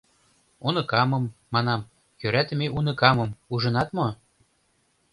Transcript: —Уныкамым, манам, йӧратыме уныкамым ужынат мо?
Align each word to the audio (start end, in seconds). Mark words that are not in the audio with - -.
—Уныкамым, 0.67 1.25
манам, 1.53 1.81
йӧратыме 2.21 2.67
уныкамым 2.77 3.31
ужынат 3.53 3.89
мо? 3.97 4.07